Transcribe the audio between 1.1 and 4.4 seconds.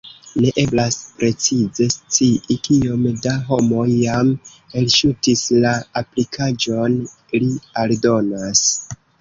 precize scii, kiom da homoj jam